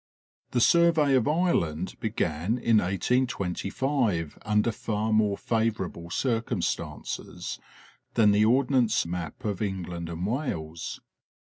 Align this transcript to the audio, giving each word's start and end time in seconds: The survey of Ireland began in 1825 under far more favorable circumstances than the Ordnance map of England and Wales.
The 0.49 0.61
survey 0.61 1.13
of 1.13 1.27
Ireland 1.27 1.95
began 1.99 2.57
in 2.57 2.77
1825 2.79 4.39
under 4.41 4.71
far 4.71 5.13
more 5.13 5.37
favorable 5.37 6.09
circumstances 6.09 7.59
than 8.15 8.31
the 8.31 8.43
Ordnance 8.45 9.05
map 9.05 9.45
of 9.45 9.61
England 9.61 10.09
and 10.09 10.25
Wales. 10.25 11.01